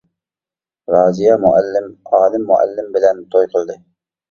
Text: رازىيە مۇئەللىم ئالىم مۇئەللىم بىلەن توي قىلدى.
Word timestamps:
رازىيە 0.95 1.35
مۇئەللىم 1.43 1.93
ئالىم 2.21 2.49
مۇئەللىم 2.51 2.91
بىلەن 2.99 3.23
توي 3.37 3.51
قىلدى. 3.57 3.81